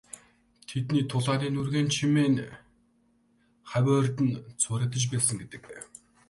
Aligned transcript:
Тэдний 0.67 1.03
тулааны 1.11 1.47
нүргээн 1.53 1.87
чимээ 1.95 2.29
хавь 3.69 3.89
ойрд 3.97 4.17
нь 4.27 4.39
цуурайтаж 4.61 5.03
байсан 5.11 5.35
гэдэг. 5.39 5.63